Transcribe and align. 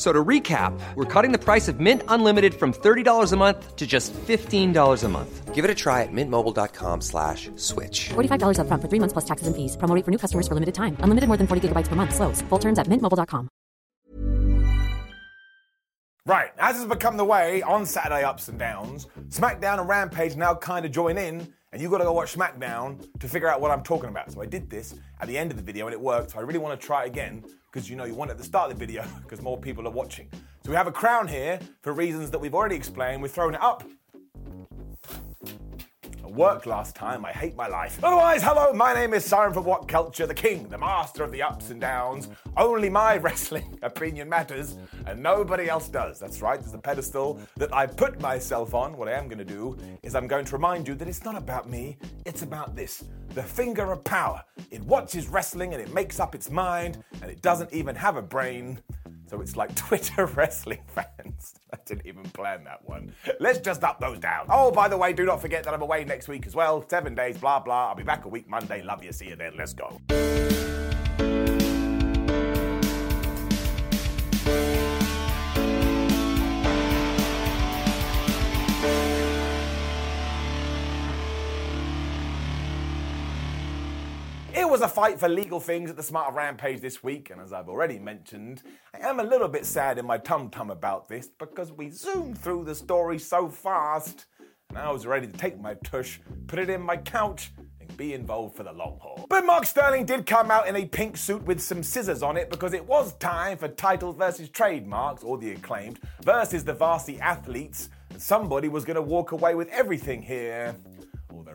So 0.00 0.14
to 0.14 0.24
recap, 0.24 0.72
we're 0.94 1.04
cutting 1.04 1.30
the 1.30 1.38
price 1.38 1.68
of 1.68 1.78
Mint 1.78 2.02
Unlimited 2.08 2.54
from 2.54 2.72
$30 2.72 3.32
a 3.32 3.36
month 3.36 3.76
to 3.76 3.86
just 3.86 4.14
$15 4.14 5.04
a 5.04 5.08
month. 5.08 5.54
Give 5.54 5.62
it 5.62 5.70
a 5.70 5.74
try 5.74 6.00
at 6.00 6.08
mintmobile.com 6.10 7.02
slash 7.02 7.50
switch. 7.56 8.08
$45 8.08 8.60
up 8.60 8.66
front 8.66 8.80
for 8.80 8.88
three 8.88 8.98
months 8.98 9.12
plus 9.12 9.26
taxes 9.26 9.46
and 9.46 9.54
fees. 9.54 9.76
Promo 9.76 10.02
for 10.02 10.10
new 10.10 10.16
customers 10.16 10.48
for 10.48 10.54
limited 10.54 10.74
time. 10.74 10.96
Unlimited 11.00 11.28
more 11.28 11.36
than 11.36 11.46
40 11.46 11.68
gigabytes 11.68 11.86
per 11.86 11.96
month. 11.96 12.14
Slows. 12.14 12.40
Full 12.48 12.58
terms 12.58 12.78
at 12.78 12.86
mintmobile.com. 12.86 13.50
Right, 16.24 16.52
as 16.58 16.76
has 16.76 16.86
become 16.86 17.18
the 17.18 17.24
way 17.26 17.60
on 17.60 17.84
Saturday 17.84 18.24
Ups 18.24 18.48
and 18.48 18.58
Downs, 18.58 19.06
SmackDown 19.28 19.80
and 19.80 19.88
Rampage 19.88 20.34
now 20.34 20.54
kind 20.54 20.86
of 20.86 20.92
join 20.92 21.18
in, 21.18 21.52
and 21.72 21.82
you've 21.82 21.90
got 21.90 21.98
to 21.98 22.04
go 22.04 22.12
watch 22.12 22.34
SmackDown 22.34 23.06
to 23.18 23.28
figure 23.28 23.48
out 23.48 23.60
what 23.60 23.70
I'm 23.70 23.82
talking 23.82 24.08
about. 24.08 24.32
So 24.32 24.40
I 24.40 24.46
did 24.46 24.70
this 24.70 24.94
at 25.20 25.28
the 25.28 25.36
end 25.36 25.50
of 25.50 25.58
the 25.58 25.62
video 25.62 25.86
and 25.86 25.92
it 25.92 26.00
worked, 26.00 26.30
so 26.30 26.38
I 26.38 26.42
really 26.42 26.58
want 26.58 26.80
to 26.80 26.86
try 26.86 27.04
it 27.04 27.08
again 27.08 27.44
because 27.70 27.88
you 27.88 27.96
know 27.96 28.04
you 28.04 28.14
want 28.14 28.30
at 28.30 28.38
the 28.38 28.44
start 28.44 28.70
of 28.70 28.78
the 28.78 28.84
video 28.84 29.04
because 29.22 29.40
more 29.42 29.56
people 29.56 29.86
are 29.86 29.92
watching. 29.92 30.28
So 30.64 30.70
we 30.70 30.76
have 30.76 30.86
a 30.86 30.92
crown 30.92 31.28
here 31.28 31.60
for 31.82 31.92
reasons 31.92 32.30
that 32.30 32.38
we've 32.38 32.54
already 32.54 32.76
explained. 32.76 33.22
We're 33.22 33.28
throwing 33.28 33.54
it 33.54 33.62
up 33.62 33.84
worked 36.30 36.66
last 36.66 36.94
time. 36.94 37.24
I 37.24 37.32
hate 37.32 37.56
my 37.56 37.66
life. 37.66 38.02
Otherwise, 38.02 38.42
hello, 38.42 38.72
my 38.72 38.94
name 38.94 39.14
is 39.14 39.24
Simon 39.24 39.52
from 39.52 39.64
What 39.64 39.88
Culture, 39.88 40.26
the 40.26 40.34
king, 40.34 40.68
the 40.68 40.78
master 40.78 41.22
of 41.22 41.32
the 41.32 41.42
ups 41.42 41.70
and 41.70 41.80
downs. 41.80 42.28
Only 42.56 42.88
my 42.88 43.16
wrestling 43.18 43.78
opinion 43.82 44.28
matters, 44.28 44.76
and 45.06 45.22
nobody 45.22 45.68
else 45.68 45.88
does. 45.88 46.18
That's 46.18 46.40
right, 46.42 46.60
there's 46.60 46.74
a 46.74 46.78
pedestal 46.78 47.40
that 47.56 47.74
I 47.74 47.86
put 47.86 48.20
myself 48.20 48.74
on. 48.74 48.96
What 48.96 49.08
I 49.08 49.12
am 49.12 49.26
going 49.26 49.38
to 49.38 49.44
do 49.44 49.76
is 50.02 50.14
I'm 50.14 50.26
going 50.26 50.44
to 50.46 50.52
remind 50.52 50.88
you 50.88 50.94
that 50.94 51.08
it's 51.08 51.24
not 51.24 51.36
about 51.36 51.68
me, 51.68 51.98
it's 52.24 52.42
about 52.42 52.76
this 52.76 53.04
the 53.34 53.42
finger 53.42 53.92
of 53.92 54.02
power. 54.04 54.42
It 54.70 54.82
watches 54.82 55.28
wrestling 55.28 55.72
and 55.72 55.82
it 55.82 55.94
makes 55.94 56.18
up 56.18 56.34
its 56.34 56.50
mind, 56.50 57.02
and 57.22 57.30
it 57.30 57.42
doesn't 57.42 57.72
even 57.72 57.94
have 57.94 58.16
a 58.16 58.22
brain. 58.22 58.80
So 59.30 59.40
it's 59.40 59.56
like 59.56 59.72
Twitter 59.76 60.26
wrestling 60.26 60.80
fans. 60.88 61.54
I 61.72 61.76
didn't 61.86 62.04
even 62.04 62.24
plan 62.24 62.64
that 62.64 62.80
one. 62.84 63.14
Let's 63.38 63.60
just 63.60 63.84
up 63.84 64.00
those 64.00 64.18
down. 64.18 64.46
Oh, 64.48 64.72
by 64.72 64.88
the 64.88 64.96
way, 64.96 65.12
do 65.12 65.24
not 65.24 65.40
forget 65.40 65.62
that 65.62 65.72
I'm 65.72 65.82
away 65.82 66.04
next 66.04 66.26
week 66.26 66.48
as 66.48 66.56
well. 66.56 66.84
Seven 66.88 67.14
days, 67.14 67.38
blah, 67.38 67.60
blah. 67.60 67.90
I'll 67.90 67.94
be 67.94 68.02
back 68.02 68.24
a 68.24 68.28
week 68.28 68.48
Monday. 68.48 68.82
Love 68.82 69.04
you. 69.04 69.12
See 69.12 69.28
you 69.28 69.36
then. 69.36 69.52
Let's 69.56 69.72
go. 69.72 70.00
Was 84.70 84.82
a 84.82 84.88
fight 84.88 85.18
for 85.18 85.28
legal 85.28 85.58
things 85.58 85.90
at 85.90 85.96
the 85.96 86.02
Smart 86.02 86.32
Rampage 86.32 86.80
this 86.80 87.02
week, 87.02 87.30
and 87.30 87.40
as 87.40 87.52
I've 87.52 87.68
already 87.68 87.98
mentioned, 87.98 88.62
I 88.94 89.08
am 89.08 89.18
a 89.18 89.24
little 89.24 89.48
bit 89.48 89.66
sad 89.66 89.98
in 89.98 90.06
my 90.06 90.16
tum 90.16 90.48
tum 90.48 90.70
about 90.70 91.08
this 91.08 91.26
because 91.26 91.72
we 91.72 91.90
zoomed 91.90 92.38
through 92.38 92.66
the 92.66 92.76
story 92.76 93.18
so 93.18 93.48
fast, 93.48 94.26
and 94.68 94.78
I 94.78 94.92
was 94.92 95.06
ready 95.06 95.26
to 95.26 95.32
take 95.32 95.60
my 95.60 95.74
tush, 95.82 96.20
put 96.46 96.60
it 96.60 96.70
in 96.70 96.80
my 96.80 96.96
couch, 96.96 97.50
and 97.80 97.96
be 97.96 98.14
involved 98.14 98.56
for 98.56 98.62
the 98.62 98.70
long 98.70 99.00
haul. 99.02 99.26
But 99.28 99.44
Mark 99.44 99.66
Sterling 99.66 100.06
did 100.06 100.24
come 100.24 100.52
out 100.52 100.68
in 100.68 100.76
a 100.76 100.86
pink 100.86 101.16
suit 101.16 101.42
with 101.42 101.60
some 101.60 101.82
scissors 101.82 102.22
on 102.22 102.36
it 102.36 102.48
because 102.48 102.72
it 102.72 102.86
was 102.86 103.14
time 103.14 103.58
for 103.58 103.66
titles 103.66 104.14
versus 104.14 104.48
trademarks, 104.50 105.24
or 105.24 105.36
the 105.36 105.50
acclaimed, 105.50 105.98
versus 106.22 106.62
the 106.62 106.74
varsity 106.74 107.18
athletes, 107.18 107.88
and 108.10 108.22
somebody 108.22 108.68
was 108.68 108.84
going 108.84 108.94
to 108.94 109.02
walk 109.02 109.32
away 109.32 109.56
with 109.56 109.68
everything 109.70 110.22
here 110.22 110.76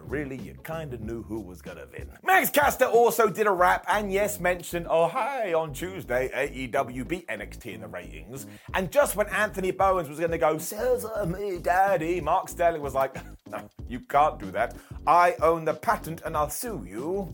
really 0.07 0.37
you 0.37 0.55
kinda 0.63 0.97
knew 0.97 1.23
who 1.23 1.39
was 1.39 1.61
gonna 1.61 1.85
win. 1.91 2.09
Max 2.23 2.49
Caster 2.49 2.85
also 2.85 3.29
did 3.29 3.47
a 3.47 3.51
rap 3.51 3.85
and 3.87 4.11
yes 4.11 4.39
mentioned, 4.39 4.87
oh 4.89 5.07
hi, 5.07 5.53
on 5.53 5.73
Tuesday 5.73 6.29
AEW 6.33 7.07
beat 7.07 7.27
NXT 7.27 7.73
in 7.73 7.81
the 7.81 7.87
ratings. 7.87 8.45
And 8.73 8.91
just 8.91 9.15
when 9.15 9.27
Anthony 9.27 9.71
Bowens 9.71 10.09
was 10.09 10.19
gonna 10.19 10.37
go, 10.37 10.57
Scissor 10.57 11.25
me 11.25 11.57
daddy, 11.59 12.21
Mark 12.21 12.49
Sterling 12.49 12.81
was 12.81 12.93
like, 12.93 13.15
no, 13.49 13.69
you 13.87 13.99
can't 13.99 14.39
do 14.39 14.51
that. 14.51 14.75
I 15.07 15.35
own 15.41 15.65
the 15.65 15.73
patent 15.73 16.21
and 16.25 16.35
I'll 16.35 16.49
sue 16.49 16.85
you. 16.87 17.33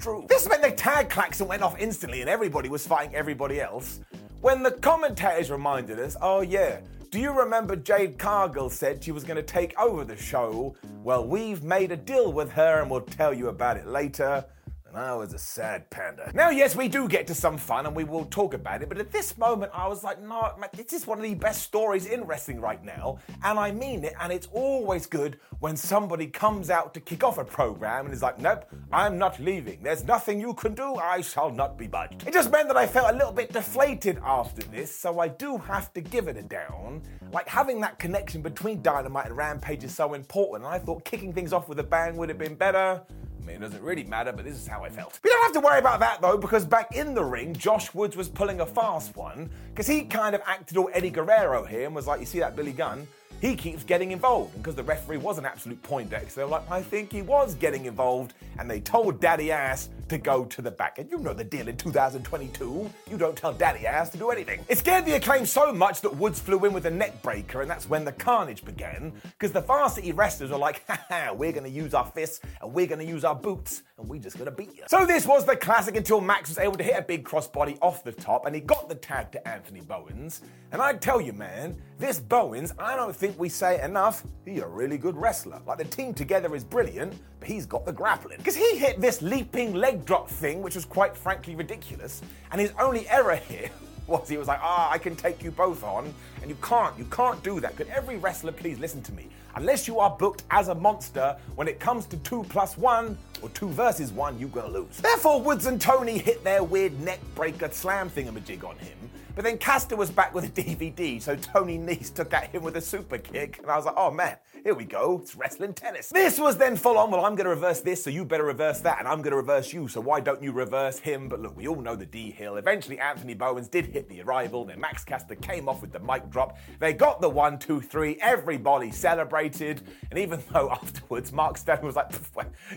True. 0.00 0.24
This 0.28 0.48
meant 0.48 0.62
the 0.62 0.70
tag 0.70 1.10
klaxon 1.10 1.48
went 1.48 1.62
off 1.62 1.78
instantly 1.78 2.20
and 2.22 2.30
everybody 2.30 2.68
was 2.68 2.86
fighting 2.86 3.14
everybody 3.14 3.60
else. 3.60 4.00
When 4.40 4.62
the 4.62 4.70
commentators 4.70 5.50
reminded 5.50 5.98
us, 5.98 6.16
oh 6.22 6.40
yeah, 6.40 6.80
do 7.10 7.18
you 7.18 7.32
remember 7.32 7.74
Jade 7.74 8.18
Cargill 8.18 8.70
said 8.70 9.02
she 9.02 9.10
was 9.10 9.24
going 9.24 9.36
to 9.36 9.42
take 9.42 9.76
over 9.78 10.04
the 10.04 10.16
show? 10.16 10.76
Well, 11.02 11.26
we've 11.26 11.64
made 11.64 11.90
a 11.90 11.96
deal 11.96 12.32
with 12.32 12.52
her 12.52 12.80
and 12.80 12.88
we'll 12.88 13.00
tell 13.00 13.34
you 13.34 13.48
about 13.48 13.76
it 13.76 13.86
later 13.86 14.44
and 14.92 14.98
I 14.98 15.14
was 15.14 15.32
a 15.32 15.38
sad 15.38 15.88
panda. 15.90 16.30
Now, 16.34 16.50
yes, 16.50 16.74
we 16.74 16.88
do 16.88 17.08
get 17.08 17.26
to 17.28 17.34
some 17.34 17.56
fun 17.56 17.86
and 17.86 17.94
we 17.94 18.04
will 18.04 18.24
talk 18.26 18.54
about 18.54 18.82
it, 18.82 18.88
but 18.88 18.98
at 18.98 19.12
this 19.12 19.38
moment, 19.38 19.72
I 19.74 19.86
was 19.86 20.02
like, 20.02 20.20
no, 20.20 20.52
this 20.72 20.92
is 20.92 21.06
one 21.06 21.18
of 21.18 21.24
the 21.24 21.34
best 21.34 21.62
stories 21.62 22.06
in 22.06 22.24
wrestling 22.24 22.60
right 22.60 22.84
now, 22.84 23.18
and 23.44 23.58
I 23.58 23.70
mean 23.72 24.04
it, 24.04 24.14
and 24.20 24.32
it's 24.32 24.48
always 24.52 25.06
good 25.06 25.38
when 25.60 25.76
somebody 25.76 26.26
comes 26.26 26.70
out 26.70 26.94
to 26.94 27.00
kick 27.00 27.22
off 27.22 27.38
a 27.38 27.44
program 27.44 28.06
and 28.06 28.14
is 28.14 28.22
like, 28.22 28.40
nope, 28.40 28.64
I'm 28.92 29.18
not 29.18 29.38
leaving. 29.38 29.82
There's 29.82 30.04
nothing 30.04 30.40
you 30.40 30.54
can 30.54 30.74
do, 30.74 30.96
I 30.96 31.20
shall 31.20 31.50
not 31.50 31.78
be 31.78 31.86
budged. 31.86 32.26
It 32.26 32.34
just 32.34 32.50
meant 32.50 32.68
that 32.68 32.76
I 32.76 32.86
felt 32.86 33.10
a 33.10 33.16
little 33.16 33.32
bit 33.32 33.52
deflated 33.52 34.18
after 34.24 34.62
this, 34.62 34.94
so 34.94 35.20
I 35.20 35.28
do 35.28 35.56
have 35.58 35.92
to 35.94 36.00
give 36.00 36.28
it 36.28 36.36
a 36.36 36.42
down. 36.42 37.02
Like 37.32 37.48
having 37.48 37.80
that 37.82 37.98
connection 37.98 38.42
between 38.42 38.82
Dynamite 38.82 39.26
and 39.26 39.36
Rampage 39.36 39.84
is 39.84 39.94
so 39.94 40.14
important, 40.14 40.64
and 40.64 40.74
I 40.74 40.78
thought 40.78 41.04
kicking 41.04 41.32
things 41.32 41.52
off 41.52 41.68
with 41.68 41.78
a 41.78 41.84
bang 41.84 42.16
would 42.16 42.28
have 42.28 42.38
been 42.38 42.56
better. 42.56 43.02
I 43.42 43.46
mean, 43.46 43.56
it 43.56 43.60
doesn't 43.60 43.82
really 43.82 44.04
matter, 44.04 44.32
but 44.32 44.44
this 44.44 44.54
is 44.54 44.66
how 44.66 44.84
I 44.84 44.90
felt. 44.90 45.18
We 45.24 45.30
don't 45.30 45.42
have 45.42 45.52
to 45.52 45.60
worry 45.60 45.78
about 45.78 46.00
that 46.00 46.20
though, 46.20 46.36
because 46.36 46.64
back 46.64 46.94
in 46.94 47.14
the 47.14 47.24
ring, 47.24 47.54
Josh 47.54 47.94
Woods 47.94 48.16
was 48.16 48.28
pulling 48.28 48.60
a 48.60 48.66
fast 48.66 49.16
one, 49.16 49.50
because 49.70 49.86
he 49.86 50.02
kind 50.02 50.34
of 50.34 50.42
acted 50.46 50.76
all 50.76 50.90
Eddie 50.92 51.10
Guerrero 51.10 51.64
here 51.64 51.86
and 51.86 51.94
was 51.94 52.06
like, 52.06 52.20
you 52.20 52.26
see 52.26 52.40
that 52.40 52.54
Billy 52.56 52.72
Gunn? 52.72 53.06
He 53.40 53.56
keeps 53.56 53.84
getting 53.84 54.12
involved. 54.12 54.54
And 54.54 54.62
because 54.62 54.74
the 54.74 54.82
referee 54.82 55.18
was 55.18 55.38
an 55.38 55.46
absolute 55.46 55.82
Poindexter, 55.82 56.40
they're 56.40 56.46
like, 56.46 56.70
I 56.70 56.82
think 56.82 57.12
he 57.12 57.22
was 57.22 57.54
getting 57.54 57.86
involved. 57.86 58.34
And 58.58 58.70
they 58.70 58.80
told 58.80 59.20
Daddy 59.20 59.50
Ass 59.52 59.88
to 60.08 60.18
go 60.18 60.44
to 60.44 60.62
the 60.62 60.70
back. 60.70 60.98
And 60.98 61.10
you 61.10 61.18
know 61.18 61.32
the 61.32 61.44
deal 61.44 61.68
in 61.68 61.76
2022. 61.76 62.90
You 63.10 63.16
don't 63.16 63.36
tell 63.36 63.52
Daddy 63.52 63.86
Ass 63.86 64.10
to 64.10 64.18
do 64.18 64.30
anything. 64.30 64.60
It 64.68 64.78
scared 64.78 65.06
the 65.06 65.14
acclaim 65.14 65.46
so 65.46 65.72
much 65.72 66.00
that 66.02 66.14
Woods 66.16 66.40
flew 66.40 66.64
in 66.64 66.72
with 66.72 66.86
a 66.86 66.90
neck 66.90 67.22
breaker, 67.22 67.62
and 67.62 67.70
that's 67.70 67.88
when 67.88 68.04
the 68.04 68.12
carnage 68.12 68.64
began. 68.64 69.12
Because 69.22 69.52
the 69.52 69.60
varsity 69.60 70.12
wrestlers 70.12 70.50
were 70.50 70.58
like, 70.58 70.84
haha, 70.88 71.32
we're 71.32 71.52
going 71.52 71.64
to 71.64 71.70
use 71.70 71.94
our 71.94 72.06
fists 72.06 72.40
and 72.60 72.72
we're 72.72 72.86
going 72.86 72.98
to 72.98 73.06
use 73.06 73.24
our 73.24 73.34
boots 73.34 73.82
and 73.98 74.08
we're 74.08 74.20
just 74.20 74.36
going 74.36 74.50
to 74.50 74.56
beat 74.56 74.76
you. 74.76 74.84
So 74.88 75.06
this 75.06 75.26
was 75.26 75.44
the 75.44 75.56
classic 75.56 75.96
until 75.96 76.20
Max 76.20 76.48
was 76.48 76.58
able 76.58 76.76
to 76.76 76.84
hit 76.84 76.96
a 76.98 77.02
big 77.02 77.24
crossbody 77.24 77.78
off 77.80 78.04
the 78.04 78.12
top 78.12 78.46
and 78.46 78.54
he 78.54 78.60
got 78.60 78.88
the 78.88 78.94
tag 78.94 79.32
to 79.32 79.48
Anthony 79.48 79.80
Bowens. 79.80 80.42
And 80.72 80.80
I 80.82 80.92
tell 80.94 81.20
you, 81.20 81.32
man, 81.32 81.80
this 81.98 82.18
Bowens, 82.18 82.72
I 82.78 82.96
don't 82.96 83.14
think 83.14 83.29
we 83.38 83.48
say 83.48 83.82
enough, 83.82 84.24
he's 84.44 84.62
a 84.62 84.66
really 84.66 84.98
good 84.98 85.16
wrestler. 85.16 85.60
Like 85.66 85.78
the 85.78 85.84
team 85.84 86.14
together 86.14 86.54
is 86.54 86.64
brilliant, 86.64 87.14
but 87.38 87.48
he's 87.48 87.66
got 87.66 87.84
the 87.84 87.92
grappling. 87.92 88.38
Because 88.38 88.56
he 88.56 88.76
hit 88.76 89.00
this 89.00 89.22
leaping 89.22 89.74
leg 89.74 90.04
drop 90.04 90.28
thing, 90.28 90.62
which 90.62 90.74
was 90.74 90.84
quite 90.84 91.16
frankly 91.16 91.54
ridiculous, 91.54 92.22
and 92.52 92.60
his 92.60 92.72
only 92.78 93.08
error 93.08 93.36
here 93.48 93.70
was 94.06 94.28
he 94.28 94.36
was 94.36 94.48
like, 94.48 94.60
ah, 94.62 94.90
I 94.90 94.98
can 94.98 95.14
take 95.16 95.42
you 95.42 95.50
both 95.50 95.84
on, 95.84 96.12
and 96.40 96.50
you 96.50 96.56
can't, 96.62 96.96
you 96.98 97.04
can't 97.06 97.42
do 97.42 97.60
that. 97.60 97.76
Could 97.76 97.88
every 97.88 98.16
wrestler 98.16 98.52
please 98.52 98.78
listen 98.78 99.02
to 99.02 99.12
me? 99.12 99.28
Unless 99.56 99.88
you 99.88 99.98
are 99.98 100.10
booked 100.10 100.44
as 100.50 100.68
a 100.68 100.74
monster, 100.74 101.36
when 101.56 101.66
it 101.66 101.80
comes 101.80 102.06
to 102.06 102.16
two 102.18 102.44
plus 102.48 102.78
one 102.78 103.18
or 103.42 103.48
two 103.50 103.68
versus 103.68 104.12
one, 104.12 104.38
you're 104.38 104.48
gonna 104.48 104.68
lose. 104.68 104.98
Therefore, 104.98 105.40
Woods 105.40 105.66
and 105.66 105.80
Tony 105.80 106.18
hit 106.18 106.44
their 106.44 106.62
weird 106.62 106.98
neck 107.00 107.20
breaker 107.34 107.68
slam 107.70 108.10
thingamajig 108.10 108.64
on 108.64 108.76
him. 108.78 108.96
But 109.40 109.44
then 109.44 109.56
Caster 109.56 109.96
was 109.96 110.10
back 110.10 110.34
with 110.34 110.44
a 110.44 110.48
DVD, 110.48 111.18
so 111.18 111.34
Tony 111.34 111.78
Nese 111.78 112.12
took 112.12 112.34
at 112.34 112.50
him 112.50 112.62
with 112.62 112.76
a 112.76 112.80
super 112.82 113.16
kick, 113.16 113.56
and 113.62 113.70
I 113.70 113.76
was 113.76 113.86
like, 113.86 113.94
oh 113.96 114.10
man, 114.10 114.36
here 114.62 114.74
we 114.74 114.84
go, 114.84 115.20
it's 115.22 115.34
wrestling 115.34 115.72
tennis. 115.72 116.08
This 116.08 116.38
was 116.38 116.58
then 116.58 116.76
full 116.76 116.98
on, 116.98 117.10
well, 117.10 117.24
I'm 117.24 117.34
gonna 117.34 117.48
reverse 117.48 117.80
this, 117.80 118.04
so 118.04 118.10
you 118.10 118.26
better 118.26 118.44
reverse 118.44 118.80
that, 118.80 118.98
and 118.98 119.08
I'm 119.08 119.22
gonna 119.22 119.36
reverse 119.36 119.72
you, 119.72 119.88
so 119.88 120.00
why 120.00 120.20
don't 120.20 120.42
you 120.42 120.52
reverse 120.52 120.98
him? 120.98 121.28
But 121.28 121.40
look, 121.40 121.56
we 121.56 121.66
all 121.68 121.80
know 121.80 121.96
the 121.96 122.04
D 122.04 122.30
Hill. 122.30 122.56
Eventually, 122.56 122.98
Anthony 122.98 123.32
Bowens 123.32 123.68
did 123.68 123.86
hit 123.86 124.10
the 124.10 124.20
arrival, 124.20 124.66
then 124.66 124.78
Max 124.78 125.04
Caster 125.04 125.36
came 125.36 125.70
off 125.70 125.80
with 125.80 125.92
the 125.92 126.00
mic 126.00 126.28
drop. 126.28 126.58
They 126.78 126.92
got 126.92 127.22
the 127.22 127.30
one, 127.30 127.58
two, 127.58 127.80
three, 127.80 128.18
everybody 128.20 128.90
celebrated. 128.90 129.80
And 130.10 130.18
even 130.18 130.42
though 130.52 130.70
afterwards 130.82 131.32
Mark 131.32 131.56
Sterling 131.56 131.86
was 131.86 131.96
like, 131.96 132.12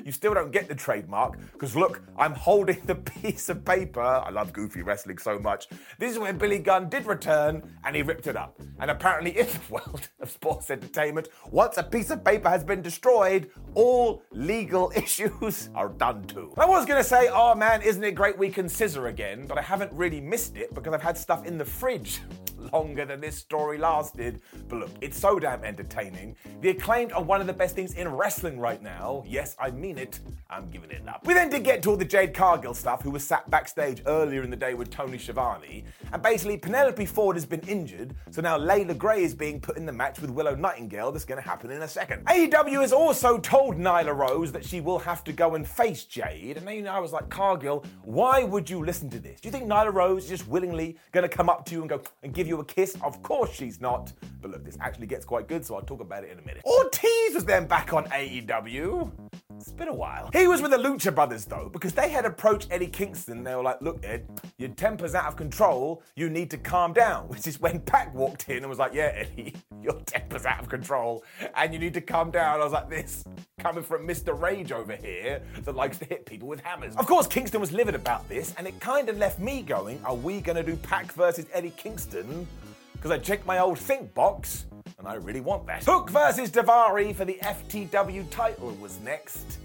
you 0.05 0.13
still 0.13 0.33
don't 0.33 0.51
get 0.51 0.69
the 0.69 0.75
trademark, 0.75 1.37
because 1.51 1.75
look, 1.75 2.01
I'm 2.17 2.33
holding 2.33 2.79
the 2.85 2.95
piece 3.21 3.49
of 3.49 3.65
paper. 3.65 4.01
I 4.01 4.29
love 4.29 4.53
goofy 4.53 4.81
wrestling 4.81 5.17
so 5.17 5.37
much. 5.37 5.67
This 5.99 6.13
is 6.13 6.19
when 6.19 6.37
Billy 6.37 6.52
Gunn 6.59 6.89
did 6.89 7.05
return 7.05 7.63
and 7.83 7.95
he 7.95 8.01
ripped 8.01 8.27
it 8.27 8.35
up. 8.35 8.59
And 8.79 8.91
apparently, 8.91 9.37
in 9.37 9.47
the 9.47 9.59
world 9.69 10.09
of 10.19 10.31
sports 10.31 10.69
entertainment, 10.69 11.29
once 11.49 11.77
a 11.77 11.83
piece 11.83 12.09
of 12.09 12.23
paper 12.23 12.49
has 12.49 12.63
been 12.63 12.81
destroyed, 12.81 13.49
all 13.73 14.23
legal 14.31 14.91
issues 14.95 15.69
are 15.75 15.89
done 15.89 16.23
too. 16.23 16.53
I 16.57 16.65
was 16.65 16.85
gonna 16.85 17.03
say, 17.03 17.29
oh 17.31 17.55
man, 17.55 17.81
isn't 17.81 18.03
it 18.03 18.15
great 18.15 18.37
we 18.37 18.49
can 18.49 18.67
scissor 18.67 19.07
again? 19.07 19.45
But 19.47 19.57
I 19.57 19.61
haven't 19.61 19.91
really 19.93 20.21
missed 20.21 20.57
it 20.57 20.73
because 20.73 20.93
I've 20.93 21.01
had 21.01 21.17
stuff 21.17 21.45
in 21.45 21.57
the 21.57 21.65
fridge 21.65 22.21
longer 22.73 23.05
than 23.05 23.21
this 23.21 23.37
story 23.37 23.77
lasted. 23.77 24.41
But 24.67 24.79
look, 24.79 24.89
it's 24.99 25.17
so 25.17 25.39
damn 25.39 25.63
entertaining. 25.63 26.35
The 26.61 26.69
acclaimed 26.69 27.13
are 27.13 27.21
one 27.21 27.39
of 27.39 27.47
the 27.47 27.53
best 27.53 27.75
things 27.75 27.93
in 27.93 28.07
wrestling 28.07 28.59
right 28.59 28.81
now. 28.81 29.23
Yes, 29.27 29.55
I 29.59 29.69
mean 29.71 29.97
it. 29.97 30.19
I'm 30.49 30.69
giving 30.69 30.91
it 30.91 31.07
up. 31.07 31.25
We 31.25 31.33
then 31.33 31.49
did 31.49 31.63
get 31.63 31.83
to 31.83 31.91
all 31.91 31.97
the 31.97 32.05
Jade 32.05 32.33
Cargill 32.33 32.73
stuff, 32.73 33.01
who 33.01 33.11
was 33.11 33.23
sat 33.23 33.49
backstage 33.49 34.01
earlier 34.07 34.43
in 34.43 34.49
the 34.49 34.55
day 34.55 34.73
with 34.73 34.89
Tony 34.89 35.17
Schiavone. 35.17 35.83
And 36.11 36.21
basically, 36.21 36.57
Penelope 36.57 37.05
Ford 37.05 37.35
has 37.35 37.45
been 37.45 37.61
injured, 37.61 38.15
so 38.31 38.41
now 38.41 38.57
Leila 38.57 38.95
Grey 38.95 39.23
is 39.23 39.35
being 39.35 39.59
put 39.59 39.77
in 39.77 39.85
the 39.85 39.91
match 39.91 40.19
with 40.19 40.31
Willow 40.31 40.55
Nightingale. 40.55 41.11
That's 41.11 41.25
going 41.25 41.41
to 41.41 41.47
happen 41.47 41.71
in 41.71 41.81
a 41.83 41.87
second. 41.87 42.25
AEW 42.25 42.81
has 42.81 42.93
also 42.93 43.37
told 43.37 43.77
Nyla 43.77 44.15
Rose 44.15 44.51
that 44.51 44.65
she 44.65 44.81
will 44.81 44.99
have 44.99 45.23
to 45.25 45.33
go 45.33 45.55
and 45.55 45.67
face 45.67 46.05
Jade. 46.05 46.57
And 46.57 46.67
then 46.67 46.75
you 46.75 46.81
know, 46.83 46.91
I 46.91 46.99
was 46.99 47.13
like, 47.13 47.29
Cargill, 47.29 47.85
why 48.03 48.43
would 48.43 48.69
you 48.69 48.83
listen 48.83 49.09
to 49.11 49.19
this? 49.19 49.39
Do 49.39 49.47
you 49.47 49.51
think 49.51 49.65
Nyla 49.65 49.93
Rose 49.93 50.23
is 50.23 50.29
just 50.29 50.47
willingly 50.47 50.97
going 51.11 51.27
to 51.27 51.35
come 51.35 51.49
up 51.49 51.65
to 51.65 51.75
you 51.75 51.81
and 51.81 51.89
go 51.89 52.01
and 52.23 52.33
give 52.33 52.47
you 52.47 52.59
a 52.59 52.62
kiss? 52.63 52.95
Of 53.03 53.21
course 53.23 53.53
she's 53.53 53.81
not. 53.81 54.11
But 54.41 54.51
look, 54.51 54.65
this 54.65 54.77
actually 54.81 55.07
gets 55.07 55.25
quite 55.25 55.47
good, 55.47 55.65
so 55.65 55.75
I'll 55.75 55.81
talk 55.81 56.01
about 56.01 56.23
it 56.23 56.31
in 56.31 56.39
a 56.39 56.41
minute. 56.41 56.63
Ortiz 56.65 57.33
was 57.33 57.45
then 57.45 57.65
back 57.65 57.93
on 57.93 58.05
AEW. 58.05 59.11
It's 59.55 59.71
been 59.71 59.87
a 59.87 59.93
while. 59.93 60.29
He 60.33 60.47
was 60.47 60.61
with 60.61 60.71
the 60.71 60.77
Lucha 60.77 61.13
Brothers 61.13 61.45
though, 61.45 61.69
because 61.71 61.93
they 61.93 62.09
had 62.09 62.25
approached 62.25 62.67
Eddie 62.71 62.87
Kingston. 62.87 63.43
They 63.43 63.55
were 63.55 63.63
like, 63.63 63.81
look, 63.81 64.03
Ed, 64.03 64.27
your 64.57 64.69
temper's 64.69 65.15
out 65.15 65.25
of 65.25 65.35
control. 65.35 66.03
You 66.15 66.29
need 66.29 66.49
to 66.51 66.57
calm 66.57 66.93
down. 66.93 67.27
Which 67.29 67.47
is 67.47 67.59
when 67.59 67.79
Pac 67.79 68.13
walked 68.13 68.49
in 68.49 68.57
and 68.57 68.69
was 68.69 68.79
like, 68.79 68.93
yeah, 68.93 69.11
Eddie, 69.15 69.55
your 69.81 69.99
temper's 70.01 70.45
out 70.45 70.59
of 70.59 70.69
control 70.69 71.23
and 71.55 71.73
you 71.73 71.79
need 71.79 71.93
to 71.93 72.01
calm 72.01 72.31
down. 72.31 72.59
I 72.59 72.63
was 72.63 72.73
like, 72.73 72.89
this 72.89 73.23
coming 73.63 73.81
from 73.81 74.05
Mr. 74.05 74.37
Rage 74.37 74.73
over 74.73 74.93
here 74.93 75.41
that 75.63 75.73
likes 75.73 75.97
to 75.97 76.03
hit 76.05 76.25
people 76.25 76.49
with 76.49 76.59
hammers. 76.59 76.97
Of 76.97 77.07
course, 77.07 77.27
Kingston 77.27 77.61
was 77.61 77.71
livid 77.71 77.95
about 77.95 78.27
this, 78.27 78.53
and 78.57 78.67
it 78.67 78.77
kind 78.81 79.07
of 79.07 79.17
left 79.17 79.39
me 79.39 79.61
going, 79.61 80.01
are 80.03 80.13
we 80.13 80.41
going 80.41 80.57
to 80.57 80.63
do 80.63 80.75
Pac 80.75 81.13
versus 81.13 81.45
Eddie 81.53 81.71
Kingston? 81.77 82.45
Because 82.91 83.09
I 83.09 83.17
checked 83.19 83.45
my 83.45 83.59
old 83.59 83.79
think 83.79 84.13
box, 84.13 84.65
and 84.99 85.07
I 85.07 85.13
really 85.13 85.39
want 85.39 85.65
that. 85.67 85.85
Hook 85.85 86.09
versus 86.09 86.51
Daivari 86.51 87.15
for 87.15 87.23
the 87.23 87.39
FTW 87.41 88.29
title 88.29 88.71
was 88.81 88.99
next. 88.99 89.59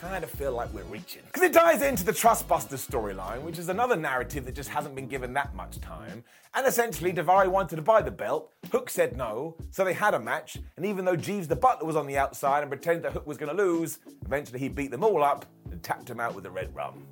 Kind 0.00 0.24
of 0.24 0.30
feel 0.30 0.52
like 0.52 0.72
we're 0.74 0.84
reaching. 0.84 1.22
Because 1.26 1.42
it 1.42 1.52
ties 1.52 1.82
into 1.82 2.04
the 2.04 2.12
Trustbusters 2.12 2.86
storyline, 2.86 3.42
which 3.42 3.58
is 3.58 3.68
another 3.68 3.96
narrative 3.96 4.44
that 4.44 4.54
just 4.54 4.68
hasn't 4.68 4.94
been 4.94 5.08
given 5.08 5.32
that 5.32 5.54
much 5.54 5.80
time. 5.80 6.22
And 6.54 6.66
essentially, 6.66 7.12
Daivari 7.12 7.48
wanted 7.48 7.76
to 7.76 7.82
buy 7.82 8.02
the 8.02 8.10
belt, 8.10 8.52
Hook 8.70 8.90
said 8.90 9.16
no, 9.16 9.56
so 9.70 9.84
they 9.84 9.94
had 9.94 10.14
a 10.14 10.20
match, 10.20 10.58
and 10.76 10.84
even 10.86 11.04
though 11.04 11.16
Jeeves 11.16 11.48
the 11.48 11.56
Butler 11.56 11.86
was 11.86 11.96
on 11.96 12.06
the 12.06 12.18
outside 12.18 12.60
and 12.60 12.70
pretended 12.70 13.04
that 13.04 13.12
Hook 13.12 13.26
was 13.26 13.36
going 13.36 13.54
to 13.54 13.62
lose, 13.62 13.98
eventually 14.24 14.58
he 14.58 14.68
beat 14.68 14.90
them 14.90 15.02
all 15.04 15.22
up 15.22 15.46
and 15.70 15.82
tapped 15.82 16.08
him 16.08 16.20
out 16.20 16.34
with 16.34 16.44
the 16.44 16.50
red 16.50 16.74
rum. 16.74 17.06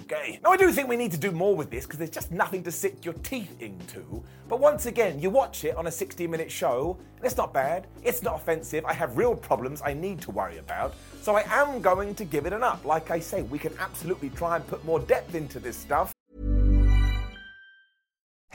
Okay. 0.00 0.38
Now, 0.42 0.50
I 0.50 0.56
do 0.56 0.70
think 0.72 0.88
we 0.88 0.96
need 0.96 1.12
to 1.12 1.18
do 1.18 1.32
more 1.32 1.56
with 1.56 1.70
this 1.70 1.84
because 1.84 1.98
there's 1.98 2.10
just 2.10 2.30
nothing 2.30 2.62
to 2.64 2.72
sink 2.72 3.04
your 3.04 3.14
teeth 3.14 3.60
into. 3.60 4.22
But 4.48 4.60
once 4.60 4.86
again, 4.86 5.18
you 5.20 5.30
watch 5.30 5.64
it 5.64 5.76
on 5.76 5.86
a 5.86 5.90
60 5.90 6.26
minute 6.26 6.50
show, 6.50 6.98
and 7.16 7.24
it's 7.24 7.36
not 7.36 7.52
bad, 7.52 7.86
it's 8.04 8.22
not 8.22 8.36
offensive. 8.36 8.84
I 8.84 8.92
have 8.92 9.16
real 9.16 9.34
problems 9.34 9.82
I 9.84 9.94
need 9.94 10.20
to 10.22 10.30
worry 10.30 10.58
about. 10.58 10.94
So 11.22 11.34
I 11.34 11.44
am 11.48 11.80
going 11.80 12.14
to 12.16 12.24
give 12.24 12.46
it 12.46 12.52
an 12.52 12.62
up. 12.62 12.84
Like 12.84 13.10
I 13.10 13.18
say, 13.18 13.42
we 13.42 13.58
can 13.58 13.72
absolutely 13.78 14.30
try 14.30 14.56
and 14.56 14.66
put 14.66 14.84
more 14.84 15.00
depth 15.00 15.34
into 15.34 15.58
this 15.58 15.76
stuff. 15.76 16.15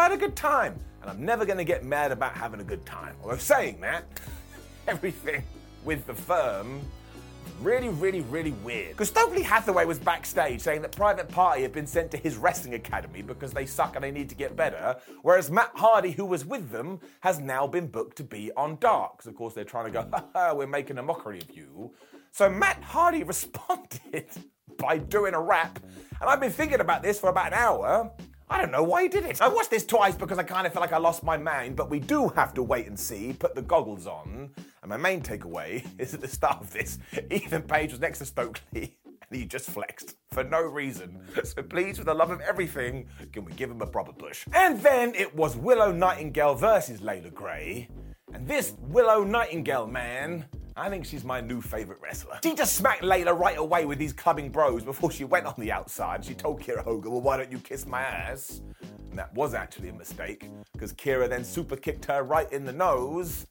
I 0.00 0.04
had 0.04 0.12
a 0.12 0.16
good 0.16 0.34
time, 0.34 0.78
and 1.02 1.10
I'm 1.10 1.22
never 1.22 1.44
going 1.44 1.58
to 1.58 1.64
get 1.64 1.84
mad 1.84 2.10
about 2.10 2.32
having 2.34 2.60
a 2.60 2.64
good 2.64 2.86
time. 2.86 3.14
Although 3.22 3.36
saying 3.36 3.82
that, 3.82 4.04
everything 4.88 5.44
with 5.84 6.06
the 6.06 6.14
firm 6.14 6.80
really, 7.60 7.90
really, 7.90 8.22
really 8.22 8.52
weird. 8.64 8.92
Because 8.92 9.08
Stokely 9.08 9.42
Hathaway 9.42 9.84
was 9.84 9.98
backstage 9.98 10.62
saying 10.62 10.80
that 10.80 10.96
Private 10.96 11.28
Party 11.28 11.60
had 11.60 11.72
been 11.72 11.86
sent 11.86 12.10
to 12.12 12.16
his 12.16 12.38
wrestling 12.38 12.72
academy 12.72 13.20
because 13.20 13.52
they 13.52 13.66
suck 13.66 13.94
and 13.94 14.02
they 14.02 14.10
need 14.10 14.30
to 14.30 14.34
get 14.34 14.56
better, 14.56 14.96
whereas 15.20 15.50
Matt 15.50 15.72
Hardy, 15.74 16.12
who 16.12 16.24
was 16.24 16.46
with 16.46 16.70
them, 16.70 16.98
has 17.20 17.38
now 17.38 17.66
been 17.66 17.86
booked 17.86 18.16
to 18.16 18.24
be 18.24 18.50
on 18.56 18.78
Dark. 18.80 19.18
Because 19.18 19.26
of 19.26 19.34
course 19.34 19.52
they're 19.52 19.64
trying 19.64 19.84
to 19.84 19.90
go, 19.90 20.08
ha 20.12 20.24
ha, 20.32 20.54
we're 20.54 20.66
making 20.66 20.96
a 20.96 21.02
mockery 21.02 21.40
of 21.40 21.54
you. 21.54 21.92
So 22.32 22.48
Matt 22.48 22.82
Hardy 22.82 23.22
responded 23.24 24.28
by 24.78 24.96
doing 24.96 25.34
a 25.34 25.40
rap, 25.40 25.78
and 26.20 26.30
I've 26.30 26.40
been 26.40 26.50
thinking 26.50 26.80
about 26.80 27.02
this 27.02 27.20
for 27.20 27.28
about 27.28 27.48
an 27.48 27.54
hour. 27.54 28.10
I 28.50 28.58
don't 28.58 28.72
know 28.72 28.82
why 28.82 29.04
he 29.04 29.08
did 29.08 29.24
it. 29.24 29.40
I 29.40 29.46
watched 29.46 29.70
this 29.70 29.86
twice 29.86 30.16
because 30.16 30.38
I 30.38 30.42
kind 30.42 30.66
of 30.66 30.72
feel 30.72 30.82
like 30.82 30.92
I 30.92 30.98
lost 30.98 31.22
my 31.22 31.36
mind, 31.36 31.76
but 31.76 31.88
we 31.88 32.00
do 32.00 32.28
have 32.30 32.52
to 32.54 32.64
wait 32.64 32.88
and 32.88 32.98
see, 32.98 33.32
put 33.32 33.54
the 33.54 33.62
goggles 33.62 34.08
on. 34.08 34.50
And 34.82 34.88
my 34.88 34.96
main 34.96 35.22
takeaway 35.22 35.86
is 35.98 36.14
at 36.14 36.20
the 36.20 36.28
start 36.28 36.60
of 36.60 36.72
this, 36.72 36.98
Ethan 37.30 37.62
Page 37.62 37.92
was 37.92 38.00
next 38.00 38.18
to 38.18 38.26
Stokely 38.26 38.96
and 39.30 39.38
he 39.38 39.46
just 39.46 39.70
flexed 39.70 40.16
for 40.32 40.42
no 40.42 40.60
reason. 40.60 41.20
So 41.44 41.62
please, 41.62 41.98
for 41.98 42.04
the 42.04 42.14
love 42.14 42.30
of 42.30 42.40
everything, 42.40 43.06
can 43.32 43.44
we 43.44 43.52
give 43.52 43.70
him 43.70 43.80
a 43.82 43.86
proper 43.86 44.12
push? 44.12 44.44
And 44.52 44.80
then 44.80 45.14
it 45.14 45.34
was 45.34 45.56
Willow 45.56 45.92
Nightingale 45.92 46.56
versus 46.56 47.00
Leila 47.00 47.30
Grey. 47.30 47.88
And 48.32 48.46
this 48.46 48.74
Willow 48.88 49.24
Nightingale, 49.24 49.86
man, 49.86 50.44
I 50.76 50.88
think 50.88 51.04
she's 51.04 51.24
my 51.24 51.40
new 51.40 51.60
favorite 51.60 51.98
wrestler. 52.00 52.38
She 52.44 52.54
just 52.54 52.74
smacked 52.76 53.02
Leila 53.02 53.34
right 53.34 53.58
away 53.58 53.84
with 53.84 53.98
these 53.98 54.12
clubbing 54.12 54.50
bros 54.50 54.84
before 54.84 55.10
she 55.10 55.24
went 55.24 55.46
on 55.46 55.54
the 55.58 55.72
outside. 55.72 56.24
She 56.24 56.34
told 56.34 56.60
Kiera 56.60 56.84
Hogan, 56.84 57.10
well, 57.10 57.20
why 57.20 57.36
don't 57.36 57.50
you 57.50 57.58
kiss 57.58 57.86
my 57.86 58.00
ass? 58.00 58.62
And 59.10 59.18
that 59.18 59.34
was 59.34 59.54
actually 59.54 59.88
a 59.88 59.92
mistake, 59.92 60.48
because 60.72 60.92
Kiera 60.92 61.28
then 61.28 61.42
super 61.42 61.76
kicked 61.76 62.04
her 62.04 62.22
right 62.22 62.50
in 62.52 62.64
the 62.64 62.72
nose. 62.72 63.46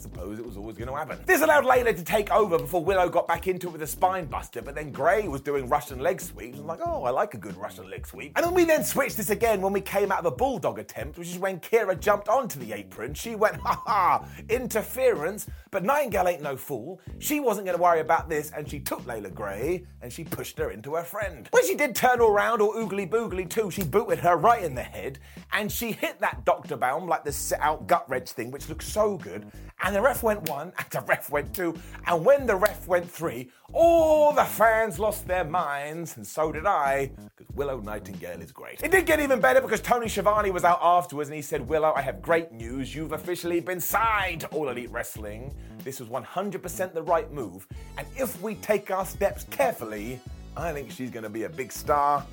Suppose 0.00 0.38
it 0.38 0.46
was 0.46 0.56
always 0.56 0.78
going 0.78 0.88
to 0.88 0.96
happen. 0.96 1.18
This 1.26 1.42
allowed 1.42 1.66
Leila 1.66 1.92
to 1.92 2.02
take 2.02 2.30
over 2.30 2.58
before 2.58 2.82
Willow 2.82 3.10
got 3.10 3.28
back 3.28 3.46
into 3.46 3.68
it 3.68 3.72
with 3.72 3.82
a 3.82 3.86
spine 3.86 4.24
buster, 4.24 4.62
but 4.62 4.74
then 4.74 4.92
Grey 4.92 5.28
was 5.28 5.42
doing 5.42 5.68
Russian 5.68 5.98
leg 5.98 6.22
sweeps. 6.22 6.56
I 6.56 6.60
was 6.60 6.66
like, 6.66 6.80
oh, 6.82 7.04
I 7.04 7.10
like 7.10 7.34
a 7.34 7.36
good 7.36 7.54
Russian 7.58 7.90
leg 7.90 8.06
sweep. 8.06 8.32
And 8.34 8.46
then 8.46 8.54
we 8.54 8.64
then 8.64 8.82
switched 8.82 9.18
this 9.18 9.28
again 9.28 9.60
when 9.60 9.74
we 9.74 9.82
came 9.82 10.10
out 10.10 10.20
of 10.20 10.24
a 10.24 10.30
bulldog 10.30 10.78
attempt, 10.78 11.18
which 11.18 11.28
is 11.28 11.38
when 11.38 11.60
Kiera 11.60 12.00
jumped 12.00 12.28
onto 12.28 12.58
the 12.58 12.72
apron. 12.72 13.12
She 13.12 13.34
went, 13.34 13.56
ha 13.56 13.82
ha, 13.84 14.26
interference, 14.48 15.46
but 15.70 15.84
Nightingale 15.84 16.28
ain't 16.28 16.42
no 16.42 16.56
fool. 16.56 16.98
She 17.18 17.38
wasn't 17.38 17.66
going 17.66 17.76
to 17.76 17.82
worry 17.82 18.00
about 18.00 18.30
this, 18.30 18.52
and 18.56 18.66
she 18.66 18.80
took 18.80 19.06
Leila 19.06 19.30
Grey 19.30 19.84
and 20.00 20.10
she 20.10 20.24
pushed 20.24 20.56
her 20.56 20.70
into 20.70 20.94
her 20.94 21.04
friend. 21.04 21.46
When 21.50 21.66
she 21.66 21.74
did 21.74 21.94
turn 21.94 22.22
around 22.22 22.62
or 22.62 22.74
oogly 22.74 23.08
boogly 23.08 23.48
too, 23.48 23.70
she 23.70 23.82
booted 23.82 24.20
her 24.20 24.36
right 24.36 24.62
in 24.62 24.74
the 24.74 24.82
head, 24.82 25.18
and 25.52 25.70
she 25.70 25.92
hit 25.92 26.18
that 26.20 26.46
Dr. 26.46 26.76
Baum 26.76 27.06
like 27.06 27.22
the 27.24 27.32
set 27.32 27.60
out 27.60 27.86
gut 27.86 28.08
wrench 28.08 28.30
thing, 28.30 28.50
which 28.50 28.70
looks 28.70 28.86
so 28.86 29.18
good. 29.18 29.50
And 29.82 29.96
the 29.96 30.00
ref 30.00 30.22
went 30.22 30.48
one, 30.48 30.72
and 30.78 30.86
the 30.90 31.00
ref 31.00 31.30
went 31.30 31.54
two, 31.54 31.74
and 32.06 32.24
when 32.24 32.46
the 32.46 32.56
ref 32.56 32.86
went 32.86 33.10
three, 33.10 33.50
all 33.72 34.32
the 34.32 34.44
fans 34.44 34.98
lost 34.98 35.26
their 35.26 35.44
minds, 35.44 36.16
and 36.16 36.26
so 36.26 36.52
did 36.52 36.66
I, 36.66 37.10
because 37.36 37.54
Willow 37.56 37.80
Nightingale 37.80 38.42
is 38.42 38.52
great. 38.52 38.82
It 38.82 38.90
did 38.90 39.06
get 39.06 39.20
even 39.20 39.40
better 39.40 39.60
because 39.60 39.80
Tony 39.80 40.08
Schiavone 40.08 40.50
was 40.50 40.64
out 40.64 40.80
afterwards 40.82 41.30
and 41.30 41.36
he 41.36 41.42
said, 41.42 41.66
Willow, 41.66 41.92
I 41.96 42.02
have 42.02 42.20
great 42.20 42.52
news. 42.52 42.94
You've 42.94 43.12
officially 43.12 43.60
been 43.60 43.80
signed 43.80 44.42
to 44.42 44.48
All 44.48 44.68
Elite 44.68 44.90
Wrestling. 44.90 45.54
This 45.82 45.98
was 45.98 46.08
100% 46.10 46.92
the 46.92 47.02
right 47.02 47.32
move, 47.32 47.66
and 47.96 48.06
if 48.16 48.40
we 48.42 48.56
take 48.56 48.90
our 48.90 49.06
steps 49.06 49.44
carefully, 49.50 50.20
I 50.56 50.72
think 50.72 50.90
she's 50.90 51.10
going 51.10 51.22
to 51.22 51.30
be 51.30 51.44
a 51.44 51.48
big 51.48 51.72
star 51.72 52.26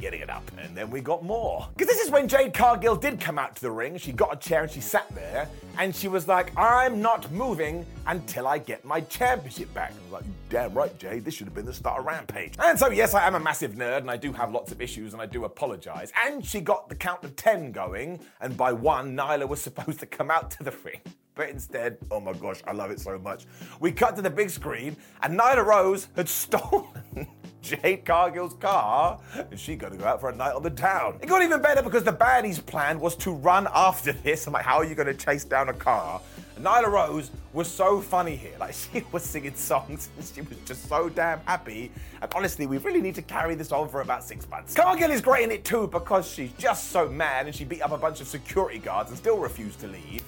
getting 0.00 0.20
it 0.20 0.30
up. 0.30 0.50
And 0.58 0.76
then 0.76 0.90
we 0.90 1.00
got 1.00 1.24
more. 1.24 1.68
Because 1.76 1.92
this 1.92 2.04
is 2.04 2.10
when 2.10 2.28
Jade 2.28 2.54
Cargill 2.54 2.96
did 2.96 3.20
come 3.20 3.38
out 3.38 3.56
to 3.56 3.62
the 3.62 3.70
ring. 3.70 3.98
She 3.98 4.12
got 4.12 4.32
a 4.32 4.36
chair 4.36 4.62
and 4.62 4.70
she 4.70 4.80
sat 4.80 5.08
there 5.14 5.48
and 5.78 5.94
she 5.94 6.08
was 6.08 6.28
like, 6.28 6.52
I'm 6.56 7.00
not 7.00 7.30
moving 7.32 7.86
until 8.06 8.46
I 8.46 8.58
get 8.58 8.84
my 8.84 9.00
championship 9.02 9.72
back. 9.74 9.92
I 9.92 10.02
was 10.04 10.12
like, 10.12 10.24
damn 10.48 10.74
right, 10.74 10.96
Jade, 10.98 11.24
this 11.24 11.34
should 11.34 11.46
have 11.46 11.54
been 11.54 11.66
the 11.66 11.72
start 11.72 12.00
of 12.00 12.06
Rampage. 12.06 12.54
And 12.58 12.78
so, 12.78 12.90
yes, 12.90 13.14
I 13.14 13.26
am 13.26 13.34
a 13.34 13.40
massive 13.40 13.72
nerd 13.72 13.98
and 13.98 14.10
I 14.10 14.16
do 14.16 14.32
have 14.32 14.52
lots 14.52 14.72
of 14.72 14.80
issues 14.80 15.12
and 15.12 15.22
I 15.22 15.26
do 15.26 15.44
apologize. 15.44 16.12
And 16.24 16.44
she 16.44 16.60
got 16.60 16.88
the 16.88 16.94
count 16.94 17.24
of 17.24 17.36
10 17.36 17.72
going, 17.72 18.20
and 18.40 18.56
by 18.56 18.72
one, 18.72 19.16
Nyla 19.16 19.48
was 19.48 19.60
supposed 19.68 20.00
to 20.00 20.06
come 20.06 20.30
out 20.30 20.50
to 20.52 20.64
the 20.64 20.72
ring. 20.84 21.00
But 21.34 21.50
instead, 21.50 21.98
oh 22.10 22.18
my 22.18 22.32
gosh, 22.32 22.60
I 22.66 22.72
love 22.72 22.90
it 22.90 22.98
so 22.98 23.16
much. 23.16 23.46
We 23.78 23.92
cut 23.92 24.16
to 24.16 24.22
the 24.22 24.30
big 24.30 24.50
screen, 24.50 24.96
and 25.22 25.38
Nyla 25.38 25.64
Rose 25.64 26.08
had 26.16 26.28
stolen 26.44 27.28
Jade 27.62 28.04
Cargill's 28.04 28.54
car, 28.54 29.20
and 29.34 29.58
she 29.58 29.76
got 29.76 29.92
to 29.92 29.98
go 29.98 30.04
out 30.04 30.20
for 30.20 30.30
a 30.30 30.34
night 30.34 30.54
on 30.54 30.62
the 30.62 30.70
town. 30.70 31.18
It 31.20 31.26
got 31.26 31.42
even 31.42 31.60
better 31.60 31.82
because 31.82 32.04
the 32.04 32.12
baddies' 32.12 32.64
plan 32.64 33.00
was 33.00 33.16
to 33.16 33.32
run 33.32 33.68
after 33.74 34.12
this. 34.12 34.46
I'm 34.46 34.52
like, 34.52 34.64
how 34.64 34.76
are 34.76 34.84
you 34.84 34.94
going 34.94 35.08
to 35.08 35.14
chase 35.14 35.44
down 35.44 35.68
a 35.68 35.72
car? 35.72 36.20
And 36.56 36.64
Nyla 36.64 36.86
Rose 36.86 37.30
was 37.52 37.68
so 37.70 38.00
funny 38.00 38.36
here. 38.36 38.54
Like, 38.58 38.74
she 38.92 39.04
was 39.12 39.22
singing 39.22 39.54
songs, 39.54 40.08
and 40.16 40.26
she 40.26 40.40
was 40.42 40.58
just 40.64 40.88
so 40.88 41.08
damn 41.08 41.40
happy. 41.40 41.90
And 42.22 42.32
honestly, 42.34 42.66
we 42.66 42.78
really 42.78 43.02
need 43.02 43.14
to 43.16 43.22
carry 43.22 43.54
this 43.54 43.72
on 43.72 43.88
for 43.88 44.00
about 44.00 44.24
six 44.24 44.48
months. 44.48 44.74
Cargill 44.74 45.10
is 45.10 45.20
great 45.20 45.44
in 45.44 45.50
it 45.50 45.64
too 45.64 45.88
because 45.88 46.28
she's 46.28 46.52
just 46.52 46.90
so 46.90 47.08
mad, 47.08 47.46
and 47.46 47.54
she 47.54 47.64
beat 47.64 47.82
up 47.82 47.92
a 47.92 47.98
bunch 47.98 48.20
of 48.20 48.28
security 48.28 48.78
guards 48.78 49.10
and 49.10 49.18
still 49.18 49.38
refused 49.38 49.80
to 49.80 49.88
leave 49.88 50.22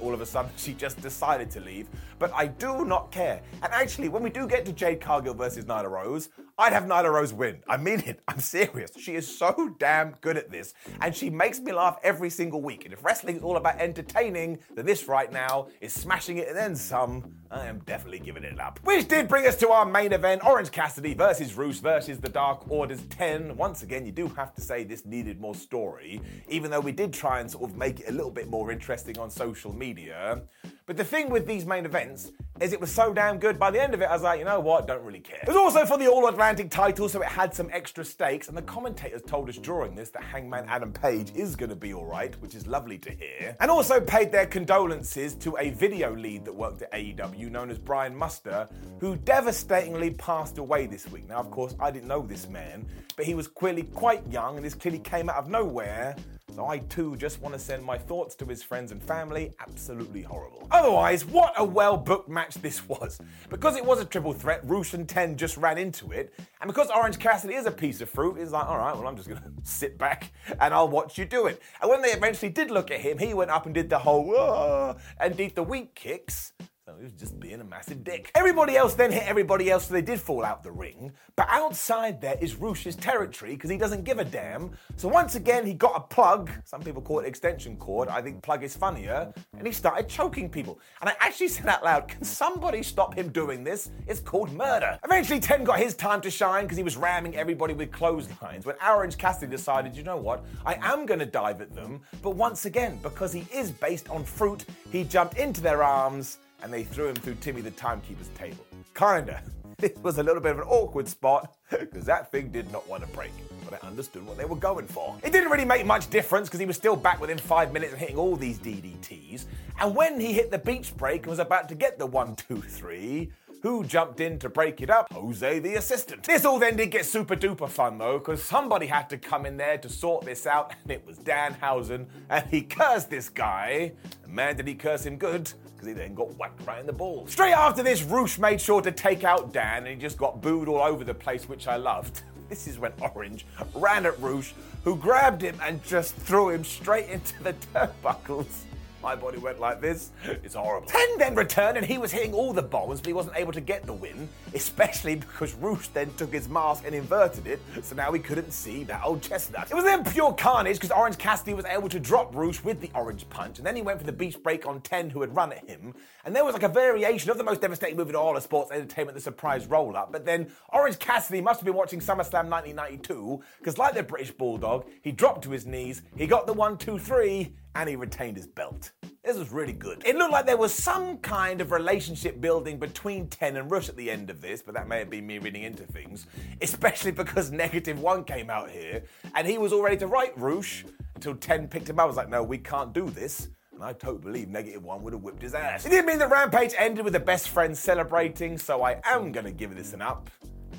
all 0.00 0.14
of 0.14 0.20
a 0.20 0.26
sudden 0.26 0.50
she 0.56 0.74
just 0.74 1.00
decided 1.00 1.50
to 1.50 1.60
leave. 1.60 1.88
But 2.18 2.32
I 2.34 2.46
do 2.46 2.84
not 2.84 3.10
care. 3.10 3.42
And 3.62 3.72
actually, 3.72 4.08
when 4.08 4.22
we 4.22 4.30
do 4.30 4.46
get 4.46 4.64
to 4.66 4.72
Jade 4.72 5.00
Cargill 5.00 5.34
versus 5.34 5.64
Nyla 5.64 5.90
Rose, 5.90 6.28
I'd 6.58 6.72
have 6.72 6.84
Nyla 6.84 7.12
Rose 7.12 7.34
win. 7.34 7.58
I 7.68 7.76
mean 7.76 8.00
it. 8.00 8.20
I'm 8.26 8.40
serious. 8.40 8.90
She 8.98 9.14
is 9.14 9.38
so 9.38 9.74
damn 9.78 10.12
good 10.22 10.38
at 10.38 10.50
this. 10.50 10.72
And 11.02 11.14
she 11.14 11.28
makes 11.28 11.60
me 11.60 11.72
laugh 11.72 11.98
every 12.02 12.30
single 12.30 12.62
week. 12.62 12.86
And 12.86 12.94
if 12.94 13.04
wrestling 13.04 13.36
is 13.36 13.42
all 13.42 13.58
about 13.58 13.78
entertaining, 13.78 14.60
then 14.74 14.86
this 14.86 15.06
right 15.06 15.30
now 15.30 15.68
is 15.82 15.92
smashing 15.92 16.38
it 16.38 16.48
and 16.48 16.56
then 16.56 16.74
some. 16.74 17.34
I 17.50 17.66
am 17.66 17.80
definitely 17.80 18.20
giving 18.20 18.42
it 18.42 18.58
up. 18.58 18.80
Which 18.84 19.06
did 19.06 19.28
bring 19.28 19.46
us 19.46 19.56
to 19.56 19.68
our 19.68 19.84
main 19.84 20.14
event 20.14 20.46
Orange 20.46 20.70
Cassidy 20.70 21.12
versus 21.12 21.54
Rush 21.54 21.80
versus 21.80 22.20
the 22.20 22.30
Dark 22.30 22.70
Order's 22.70 23.02
10. 23.10 23.54
Once 23.58 23.82
again, 23.82 24.06
you 24.06 24.12
do 24.12 24.26
have 24.28 24.54
to 24.54 24.62
say 24.62 24.82
this 24.82 25.04
needed 25.04 25.38
more 25.38 25.54
story, 25.54 26.22
even 26.48 26.70
though 26.70 26.80
we 26.80 26.92
did 26.92 27.12
try 27.12 27.40
and 27.40 27.50
sort 27.50 27.70
of 27.70 27.76
make 27.76 28.00
it 28.00 28.08
a 28.08 28.12
little 28.12 28.30
bit 28.30 28.48
more 28.48 28.72
interesting 28.72 29.18
on 29.18 29.28
social 29.28 29.74
media. 29.74 30.42
But 30.86 30.96
the 30.96 31.04
thing 31.04 31.30
with 31.30 31.48
these 31.48 31.66
main 31.66 31.84
events 31.84 32.30
is 32.60 32.72
it 32.72 32.80
was 32.80 32.92
so 32.92 33.12
damn 33.12 33.38
good. 33.38 33.58
By 33.58 33.72
the 33.72 33.82
end 33.82 33.92
of 33.92 34.02
it, 34.02 34.04
I 34.04 34.12
was 34.12 34.22
like, 34.22 34.38
you 34.38 34.44
know 34.44 34.60
what? 34.60 34.86
Don't 34.86 35.02
really 35.02 35.18
care. 35.18 35.40
It 35.42 35.48
was 35.48 35.56
also 35.56 35.84
for 35.84 35.98
the 35.98 36.06
All 36.06 36.28
Atlantic 36.28 36.70
title, 36.70 37.08
so 37.08 37.20
it 37.20 37.28
had 37.28 37.52
some 37.52 37.68
extra 37.72 38.04
stakes. 38.04 38.46
And 38.46 38.56
the 38.56 38.62
commentators 38.62 39.22
told 39.22 39.48
us 39.48 39.56
during 39.56 39.96
this 39.96 40.10
that 40.10 40.22
Hangman 40.22 40.64
Adam 40.68 40.92
Page 40.92 41.32
is 41.34 41.56
going 41.56 41.70
to 41.70 41.76
be 41.76 41.92
all 41.92 42.06
right, 42.06 42.40
which 42.40 42.54
is 42.54 42.68
lovely 42.68 42.98
to 42.98 43.10
hear. 43.10 43.56
And 43.58 43.68
also 43.68 44.00
paid 44.00 44.30
their 44.30 44.46
condolences 44.46 45.34
to 45.34 45.56
a 45.58 45.70
video 45.70 46.14
lead 46.14 46.44
that 46.44 46.54
worked 46.54 46.82
at 46.82 46.92
AEW 46.92 47.50
known 47.50 47.68
as 47.68 47.78
Brian 47.78 48.14
Muster, 48.14 48.68
who 49.00 49.16
devastatingly 49.16 50.10
passed 50.10 50.58
away 50.58 50.86
this 50.86 51.10
week. 51.10 51.28
Now, 51.28 51.38
of 51.38 51.50
course, 51.50 51.74
I 51.80 51.90
didn't 51.90 52.06
know 52.06 52.22
this 52.22 52.48
man, 52.48 52.86
but 53.16 53.26
he 53.26 53.34
was 53.34 53.48
clearly 53.48 53.82
quite 53.82 54.22
young, 54.30 54.54
and 54.54 54.64
this 54.64 54.74
clearly 54.74 55.00
came 55.00 55.28
out 55.28 55.36
of 55.36 55.48
nowhere. 55.48 56.14
So 56.56 56.66
I 56.66 56.78
too 56.78 57.16
just 57.16 57.42
want 57.42 57.54
to 57.54 57.58
send 57.58 57.84
my 57.84 57.98
thoughts 57.98 58.34
to 58.36 58.46
his 58.46 58.62
friends 58.62 58.90
and 58.90 59.02
family. 59.02 59.52
Absolutely 59.60 60.22
horrible. 60.22 60.66
Otherwise, 60.70 61.22
what 61.26 61.52
a 61.58 61.62
well 61.62 61.98
booked 61.98 62.30
match 62.30 62.54
this 62.54 62.88
was. 62.88 63.20
Because 63.50 63.76
it 63.76 63.84
was 63.84 64.00
a 64.00 64.06
triple 64.06 64.32
threat, 64.32 64.62
Rush 64.64 64.94
and 64.94 65.06
10 65.06 65.36
just 65.36 65.58
ran 65.58 65.76
into 65.76 66.12
it. 66.12 66.32
And 66.62 66.68
because 66.68 66.88
Orange 66.88 67.18
Cassidy 67.18 67.56
is 67.56 67.66
a 67.66 67.70
piece 67.70 68.00
of 68.00 68.08
fruit, 68.08 68.38
he's 68.38 68.52
like, 68.52 68.66
all 68.66 68.78
right, 68.78 68.96
well, 68.96 69.06
I'm 69.06 69.16
just 69.16 69.28
going 69.28 69.42
to 69.42 69.50
sit 69.64 69.98
back 69.98 70.32
and 70.58 70.72
I'll 70.72 70.88
watch 70.88 71.18
you 71.18 71.26
do 71.26 71.44
it. 71.46 71.60
And 71.82 71.90
when 71.90 72.00
they 72.00 72.12
eventually 72.12 72.50
did 72.50 72.70
look 72.70 72.90
at 72.90 73.00
him, 73.00 73.18
he 73.18 73.34
went 73.34 73.50
up 73.50 73.66
and 73.66 73.74
did 73.74 73.90
the 73.90 73.98
whole, 73.98 74.96
and 75.20 75.36
did 75.36 75.56
the 75.56 75.62
weak 75.62 75.94
kicks. 75.94 76.54
So 76.86 76.94
he 76.96 77.02
was 77.02 77.14
just 77.14 77.40
being 77.40 77.60
a 77.60 77.64
massive 77.64 78.04
dick. 78.04 78.30
Everybody 78.36 78.76
else 78.76 78.94
then 78.94 79.10
hit 79.10 79.24
everybody 79.24 79.72
else, 79.72 79.88
so 79.88 79.92
they 79.92 80.02
did 80.02 80.20
fall 80.20 80.44
out 80.44 80.62
the 80.62 80.70
ring. 80.70 81.10
But 81.34 81.48
outside 81.50 82.20
there 82.20 82.36
is 82.40 82.54
Rush's 82.54 82.94
territory 82.94 83.56
because 83.56 83.70
he 83.70 83.76
doesn't 83.76 84.04
give 84.04 84.20
a 84.20 84.24
damn. 84.24 84.70
So 84.94 85.08
once 85.08 85.34
again, 85.34 85.66
he 85.66 85.74
got 85.74 85.96
a 85.96 86.00
plug. 86.00 86.48
Some 86.62 86.82
people 86.82 87.02
call 87.02 87.18
it 87.18 87.26
extension 87.26 87.76
cord. 87.76 88.08
I 88.08 88.22
think 88.22 88.40
plug 88.40 88.62
is 88.62 88.76
funnier. 88.76 89.32
And 89.58 89.66
he 89.66 89.72
started 89.72 90.08
choking 90.08 90.48
people. 90.48 90.78
And 91.00 91.10
I 91.10 91.16
actually 91.18 91.48
said 91.48 91.66
out 91.66 91.82
loud, 91.82 92.06
can 92.06 92.22
somebody 92.22 92.84
stop 92.84 93.18
him 93.18 93.30
doing 93.30 93.64
this? 93.64 93.90
It's 94.06 94.20
called 94.20 94.52
murder. 94.52 94.96
Eventually, 95.02 95.40
Ten 95.40 95.64
got 95.64 95.80
his 95.80 95.96
time 95.96 96.20
to 96.20 96.30
shine 96.30 96.66
because 96.66 96.78
he 96.78 96.84
was 96.84 96.96
ramming 96.96 97.34
everybody 97.34 97.74
with 97.74 97.90
clotheslines. 97.90 98.64
When 98.64 98.76
Orange 98.86 99.18
Cassidy 99.18 99.50
decided, 99.50 99.96
you 99.96 100.04
know 100.04 100.18
what, 100.18 100.44
I 100.64 100.78
am 100.80 101.04
going 101.04 101.18
to 101.18 101.26
dive 101.26 101.60
at 101.60 101.74
them. 101.74 102.02
But 102.22 102.36
once 102.36 102.64
again, 102.64 103.00
because 103.02 103.32
he 103.32 103.44
is 103.52 103.72
based 103.72 104.08
on 104.08 104.22
fruit, 104.22 104.66
he 104.92 105.02
jumped 105.02 105.36
into 105.36 105.60
their 105.60 105.82
arms 105.82 106.38
and 106.62 106.72
they 106.72 106.84
threw 106.84 107.08
him 107.08 107.16
through 107.16 107.36
Timmy 107.36 107.60
the 107.60 107.70
timekeeper's 107.72 108.28
table. 108.28 108.64
Kinda. 108.94 109.42
This 109.78 109.92
was 110.02 110.16
a 110.16 110.22
little 110.22 110.40
bit 110.40 110.52
of 110.52 110.60
an 110.60 110.64
awkward 110.68 111.06
spot 111.06 111.54
because 111.70 112.06
that 112.06 112.32
thing 112.32 112.48
did 112.48 112.72
not 112.72 112.88
want 112.88 113.04
to 113.04 113.08
break. 113.10 113.32
But 113.62 113.84
I 113.84 113.86
understood 113.86 114.26
what 114.26 114.38
they 114.38 114.46
were 114.46 114.56
going 114.56 114.86
for. 114.86 115.18
It 115.22 115.32
didn't 115.32 115.50
really 115.50 115.66
make 115.66 115.84
much 115.84 116.08
difference 116.08 116.48
because 116.48 116.60
he 116.60 116.64
was 116.64 116.76
still 116.76 116.96
back 116.96 117.20
within 117.20 117.36
five 117.36 117.74
minutes 117.74 117.92
of 117.92 117.98
hitting 117.98 118.16
all 118.16 118.36
these 118.36 118.58
DDTs. 118.58 119.44
And 119.78 119.94
when 119.94 120.18
he 120.18 120.32
hit 120.32 120.50
the 120.50 120.58
beach 120.58 120.96
break 120.96 121.24
and 121.24 121.26
was 121.26 121.40
about 121.40 121.68
to 121.68 121.74
get 121.74 121.98
the 121.98 122.06
one, 122.06 122.36
two, 122.36 122.62
three, 122.62 123.30
who 123.62 123.84
jumped 123.84 124.20
in 124.20 124.38
to 124.38 124.48
break 124.48 124.80
it 124.80 124.90
up? 124.90 125.12
Jose, 125.12 125.58
the 125.58 125.74
assistant. 125.74 126.22
This 126.22 126.44
all 126.44 126.58
then 126.58 126.76
did 126.76 126.90
get 126.90 127.04
super 127.04 127.34
duper 127.34 127.68
fun 127.68 127.98
though, 127.98 128.18
because 128.18 128.42
somebody 128.42 128.86
had 128.86 129.10
to 129.10 129.18
come 129.18 129.44
in 129.44 129.56
there 129.56 129.76
to 129.78 129.88
sort 129.88 130.24
this 130.24 130.46
out, 130.46 130.72
and 130.84 130.92
it 130.92 131.04
was 131.06 131.18
Dan 131.18 131.54
Danhausen, 131.54 132.06
and 132.30 132.48
he 132.48 132.62
cursed 132.62 133.10
this 133.10 133.28
guy. 133.28 133.92
And 134.24 134.32
man, 134.32 134.56
did 134.56 134.68
he 134.68 134.74
curse 134.74 135.04
him 135.04 135.16
good, 135.16 135.52
because 135.76 135.88
he 135.88 135.94
then 135.94 136.14
got 136.14 136.34
whacked 136.36 136.66
right 136.66 136.80
in 136.80 136.86
the 136.86 136.92
balls. 136.92 137.32
Straight 137.32 137.52
after 137.52 137.82
this, 137.82 138.02
Rush 138.02 138.38
made 138.38 138.60
sure 138.60 138.80
to 138.80 138.90
take 138.90 139.24
out 139.24 139.52
Dan, 139.52 139.78
and 139.78 139.88
he 139.88 139.96
just 139.96 140.16
got 140.16 140.40
booed 140.40 140.68
all 140.68 140.80
over 140.80 141.04
the 141.04 141.14
place, 141.14 141.48
which 141.48 141.68
I 141.68 141.76
loved. 141.76 142.22
This 142.48 142.68
is 142.68 142.78
when 142.78 142.92
Orange 143.00 143.44
ran 143.74 144.06
at 144.06 144.16
Rush, 144.20 144.54
who 144.84 144.94
grabbed 144.94 145.42
him 145.42 145.58
and 145.60 145.82
just 145.82 146.14
threw 146.14 146.50
him 146.50 146.62
straight 146.62 147.08
into 147.08 147.42
the 147.42 147.54
turnbuckles. 147.74 148.62
My 149.06 149.14
body 149.14 149.38
went 149.38 149.60
like 149.60 149.80
this. 149.80 150.10
It's 150.24 150.56
horrible. 150.56 150.88
Ten 150.88 151.16
then 151.16 151.36
returned 151.36 151.76
and 151.76 151.86
he 151.86 151.96
was 151.96 152.10
hitting 152.10 152.34
all 152.34 152.52
the 152.52 152.60
bombs, 152.60 152.98
but 152.98 153.06
he 153.06 153.12
wasn't 153.12 153.36
able 153.36 153.52
to 153.52 153.60
get 153.60 153.86
the 153.86 153.92
win, 153.92 154.28
especially 154.52 155.14
because 155.14 155.54
Rush 155.54 155.86
then 155.86 156.12
took 156.14 156.32
his 156.32 156.48
mask 156.48 156.82
and 156.84 156.92
inverted 156.92 157.46
it, 157.46 157.60
so 157.82 157.94
now 157.94 158.10
he 158.10 158.18
couldn't 158.18 158.50
see 158.50 158.82
that 158.82 159.04
old 159.04 159.22
chestnut. 159.22 159.70
It 159.70 159.76
was 159.76 159.84
then 159.84 160.02
pure 160.02 160.32
carnage 160.32 160.74
because 160.74 160.90
Orange 160.90 161.18
Cassidy 161.18 161.54
was 161.54 161.64
able 161.66 161.88
to 161.88 162.00
drop 162.00 162.34
Rush 162.34 162.64
with 162.64 162.80
the 162.80 162.90
orange 162.96 163.30
punch, 163.30 163.58
and 163.58 163.66
then 163.66 163.76
he 163.76 163.82
went 163.82 164.00
for 164.00 164.06
the 164.06 164.10
beach 164.10 164.42
break 164.42 164.66
on 164.66 164.80
10 164.80 165.10
who 165.10 165.20
had 165.20 165.36
run 165.36 165.52
at 165.52 165.70
him, 165.70 165.94
and 166.24 166.34
there 166.34 166.44
was 166.44 166.54
like 166.54 166.64
a 166.64 166.68
variation 166.68 167.30
of 167.30 167.38
the 167.38 167.44
most 167.44 167.60
devastating 167.60 167.96
move 167.96 168.10
in 168.10 168.16
all 168.16 168.36
of 168.36 168.42
sports 168.42 168.72
entertainment, 168.72 169.14
the 169.14 169.20
surprise 169.20 169.68
roll 169.68 169.96
up, 169.96 170.10
but 170.10 170.24
then 170.24 170.50
Orange 170.70 170.98
Cassidy 170.98 171.40
must 171.40 171.60
have 171.60 171.64
been 171.64 171.76
watching 171.76 172.00
SummerSlam 172.00 172.50
1992, 172.50 173.40
because 173.58 173.78
like 173.78 173.94
the 173.94 174.02
British 174.02 174.32
Bulldog, 174.32 174.84
he 175.02 175.12
dropped 175.12 175.44
to 175.44 175.52
his 175.52 175.64
knees, 175.64 176.02
he 176.16 176.26
got 176.26 176.48
the 176.48 176.52
one, 176.52 176.76
two, 176.76 176.98
three, 176.98 177.54
and 177.76 177.90
he 177.90 177.96
retained 177.96 178.36
his 178.38 178.46
belt. 178.46 178.90
This 179.22 179.36
was 179.36 179.52
really 179.52 179.74
good. 179.74 180.02
It 180.06 180.16
looked 180.16 180.32
like 180.32 180.46
there 180.46 180.56
was 180.56 180.72
some 180.72 181.18
kind 181.18 181.60
of 181.60 181.72
relationship 181.72 182.40
building 182.40 182.78
between 182.78 183.28
Ten 183.28 183.56
and 183.56 183.70
Rush 183.70 183.88
at 183.88 183.96
the 183.96 184.10
end 184.10 184.30
of 184.30 184.40
this, 184.40 184.62
but 184.62 184.74
that 184.74 184.88
may 184.88 184.98
have 185.00 185.10
been 185.10 185.26
me 185.26 185.38
reading 185.38 185.62
into 185.62 185.82
things, 185.82 186.26
especially 186.62 187.10
because 187.10 187.50
Negative 187.66 188.00
One 188.00 188.24
came 188.24 188.48
out 188.48 188.70
here 188.70 189.02
and 189.34 189.46
he 189.46 189.58
was 189.58 189.72
all 189.72 189.82
ready 189.82 189.98
to 189.98 190.06
write 190.06 190.36
Rush 190.38 190.86
until 191.14 191.34
Ten 191.34 191.68
picked 191.68 191.90
him 191.90 191.98
up. 191.98 192.04
I 192.04 192.06
was 192.06 192.16
like, 192.16 192.30
no, 192.30 192.42
we 192.42 192.58
can't 192.58 192.94
do 192.94 193.10
this. 193.10 193.48
And 193.74 193.82
I 193.82 193.92
totally 193.92 194.22
believe 194.22 194.48
Negative 194.48 194.82
One 194.82 195.02
would 195.02 195.12
have 195.12 195.22
whipped 195.22 195.42
his 195.42 195.54
ass. 195.54 195.84
It 195.84 195.90
didn't 195.90 196.06
mean 196.06 196.18
that 196.20 196.30
Rampage 196.30 196.72
ended 196.78 197.04
with 197.04 197.12
the 197.12 197.20
best 197.20 197.50
friends 197.50 197.78
celebrating, 197.78 198.56
so 198.56 198.82
I 198.82 199.02
am 199.04 199.32
gonna 199.32 199.52
give 199.52 199.76
this 199.76 199.92
an 199.92 200.00
up. 200.00 200.30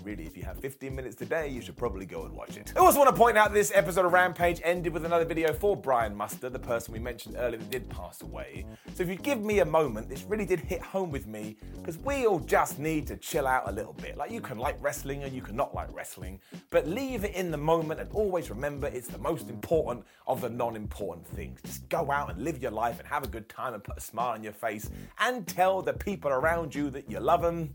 Really, 0.07 0.25
if 0.25 0.37
you 0.37 0.43
have 0.43 0.57
15 0.59 0.95
minutes 0.95 1.17
today, 1.17 1.49
you 1.49 1.59
should 1.59 1.75
probably 1.75 2.05
go 2.05 2.23
and 2.23 2.33
watch 2.33 2.55
it. 2.55 2.71
I 2.77 2.79
also 2.79 2.97
want 2.97 3.09
to 3.09 3.15
point 3.15 3.37
out 3.37 3.51
this 3.51 3.73
episode 3.75 4.05
of 4.05 4.13
Rampage 4.13 4.61
ended 4.63 4.93
with 4.93 5.03
another 5.03 5.25
video 5.25 5.51
for 5.51 5.75
Brian 5.75 6.15
Muster, 6.15 6.49
the 6.49 6.57
person 6.57 6.93
we 6.93 6.99
mentioned 6.99 7.35
earlier 7.37 7.57
that 7.57 7.69
did 7.69 7.89
pass 7.89 8.21
away. 8.21 8.65
So 8.93 9.03
if 9.03 9.09
you 9.09 9.17
give 9.17 9.41
me 9.41 9.59
a 9.59 9.65
moment, 9.65 10.07
this 10.07 10.23
really 10.23 10.45
did 10.45 10.61
hit 10.61 10.81
home 10.81 11.11
with 11.11 11.27
me 11.27 11.57
because 11.73 11.97
we 11.97 12.25
all 12.25 12.39
just 12.39 12.79
need 12.79 13.05
to 13.07 13.17
chill 13.17 13.45
out 13.45 13.67
a 13.67 13.71
little 13.73 13.91
bit. 13.91 14.15
Like 14.15 14.31
you 14.31 14.39
can 14.39 14.57
like 14.57 14.81
wrestling 14.81 15.23
and 15.23 15.33
you 15.33 15.41
can 15.41 15.57
not 15.57 15.75
like 15.75 15.93
wrestling, 15.93 16.39
but 16.69 16.87
leave 16.87 17.25
it 17.25 17.35
in 17.35 17.51
the 17.51 17.57
moment 17.57 17.99
and 17.99 18.09
always 18.13 18.49
remember 18.49 18.87
it's 18.87 19.09
the 19.09 19.17
most 19.17 19.49
important 19.49 20.05
of 20.25 20.39
the 20.39 20.49
non-important 20.49 21.27
things. 21.27 21.59
Just 21.65 21.89
go 21.89 22.09
out 22.11 22.31
and 22.31 22.41
live 22.41 22.61
your 22.61 22.71
life 22.71 22.97
and 22.99 23.09
have 23.09 23.25
a 23.25 23.27
good 23.27 23.49
time 23.49 23.73
and 23.73 23.83
put 23.83 23.97
a 23.97 24.01
smile 24.01 24.35
on 24.35 24.41
your 24.41 24.53
face 24.53 24.89
and 25.19 25.45
tell 25.45 25.81
the 25.81 25.91
people 25.91 26.31
around 26.31 26.73
you 26.73 26.89
that 26.91 27.11
you 27.11 27.19
love 27.19 27.41
them 27.41 27.73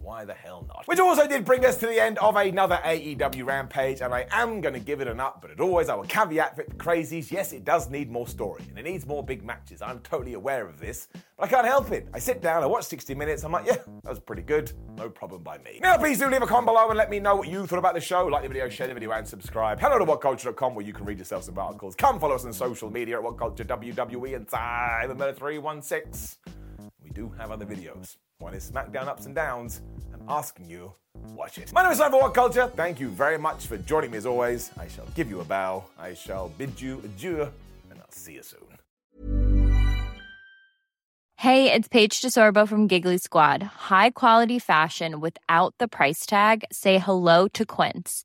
why 0.00 0.24
the 0.24 0.34
hell 0.34 0.64
not? 0.68 0.86
Which 0.86 0.98
also 0.98 1.26
did 1.26 1.44
bring 1.44 1.64
us 1.64 1.76
to 1.78 1.86
the 1.86 2.00
end 2.00 2.18
of 2.18 2.36
another 2.36 2.80
AEW 2.84 3.44
Rampage, 3.44 4.00
and 4.00 4.14
I 4.14 4.26
am 4.30 4.60
going 4.60 4.74
to 4.74 4.80
give 4.80 5.00
it 5.00 5.08
an 5.08 5.20
up, 5.20 5.40
but 5.42 5.50
as 5.50 5.60
always, 5.60 5.88
I 5.88 5.94
will 5.94 6.04
caveat 6.04 6.56
for 6.56 6.64
the 6.64 6.74
crazies 6.74 7.30
yes, 7.30 7.52
it 7.52 7.64
does 7.64 7.90
need 7.90 8.10
more 8.10 8.26
story, 8.26 8.62
and 8.68 8.78
it 8.78 8.84
needs 8.84 9.06
more 9.06 9.22
big 9.22 9.44
matches. 9.44 9.82
I'm 9.82 10.00
totally 10.00 10.34
aware 10.34 10.66
of 10.66 10.80
this, 10.80 11.08
but 11.36 11.44
I 11.44 11.46
can't 11.48 11.66
help 11.66 11.90
it. 11.92 12.08
I 12.14 12.18
sit 12.18 12.40
down, 12.40 12.62
I 12.62 12.66
watch 12.66 12.84
60 12.84 13.14
minutes, 13.14 13.44
I'm 13.44 13.52
like, 13.52 13.66
yeah, 13.66 13.76
that 13.76 14.08
was 14.08 14.20
pretty 14.20 14.42
good. 14.42 14.72
No 14.96 15.08
problem 15.08 15.42
by 15.42 15.58
me. 15.58 15.78
Now, 15.80 15.96
please 15.98 16.18
do 16.18 16.28
leave 16.28 16.42
a 16.42 16.46
comment 16.46 16.66
below 16.66 16.88
and 16.88 16.98
let 16.98 17.10
me 17.10 17.20
know 17.20 17.36
what 17.36 17.48
you 17.48 17.66
thought 17.66 17.78
about 17.78 17.94
the 17.94 18.00
show. 18.00 18.26
Like 18.26 18.42
the 18.42 18.48
video, 18.48 18.68
share 18.68 18.86
the 18.86 18.94
video, 18.94 19.12
and 19.12 19.26
subscribe. 19.26 19.80
Hello 19.80 19.98
to 19.98 20.04
WhatCulture.com, 20.04 20.74
where 20.74 20.84
you 20.84 20.92
can 20.92 21.04
read 21.04 21.18
yourself 21.18 21.44
some 21.44 21.58
articles. 21.58 21.94
Come 21.94 22.20
follow 22.20 22.34
us 22.34 22.44
on 22.44 22.52
social 22.52 22.90
media 22.90 23.18
at 23.18 23.24
WhatCulture 23.24 23.66
WWE 23.66 24.36
and 24.36 24.48
Time 24.48 25.16
316. 25.16 26.59
Do 27.20 27.30
have 27.36 27.50
other 27.50 27.66
videos. 27.66 28.16
One 28.38 28.54
is 28.54 28.70
SmackDown 28.70 29.06
Ups 29.06 29.26
and 29.26 29.34
Downs. 29.34 29.82
I'm 30.14 30.22
asking 30.26 30.70
you, 30.70 30.94
watch 31.36 31.58
it. 31.58 31.70
My 31.70 31.82
name 31.82 31.92
is 31.92 31.98
Simon 31.98 32.18
What 32.18 32.32
Culture. 32.32 32.72
Thank 32.74 32.98
you 32.98 33.10
very 33.10 33.36
much 33.36 33.66
for 33.66 33.76
joining 33.76 34.12
me 34.12 34.16
as 34.16 34.24
always. 34.24 34.70
I 34.78 34.88
shall 34.88 35.04
give 35.14 35.28
you 35.28 35.40
a 35.40 35.44
bow. 35.44 35.84
I 35.98 36.14
shall 36.14 36.48
bid 36.48 36.80
you 36.80 37.02
adieu, 37.04 37.42
and 37.90 38.00
I'll 38.00 38.10
see 38.10 38.36
you 38.36 38.42
soon. 38.42 38.78
Hey, 41.36 41.70
it's 41.70 41.88
Paige 41.88 42.22
DeSorbo 42.22 42.66
from 42.66 42.86
Giggly 42.86 43.18
Squad. 43.18 43.62
High 43.62 44.12
quality 44.12 44.58
fashion 44.58 45.20
without 45.20 45.74
the 45.78 45.88
price 45.88 46.24
tag. 46.24 46.64
Say 46.72 46.96
hello 46.96 47.48
to 47.48 47.66
Quince. 47.66 48.24